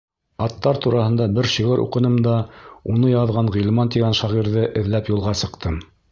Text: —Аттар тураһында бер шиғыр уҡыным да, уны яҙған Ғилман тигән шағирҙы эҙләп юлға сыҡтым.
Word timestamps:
—Аттар 0.43 0.77
тураһында 0.83 1.25
бер 1.33 1.49
шиғыр 1.55 1.83
уҡыным 1.83 2.15
да, 2.27 2.33
уны 2.93 3.11
яҙған 3.11 3.51
Ғилман 3.57 3.91
тигән 3.97 4.17
шағирҙы 4.21 4.63
эҙләп 4.81 5.13
юлға 5.13 5.35
сыҡтым. 5.43 5.77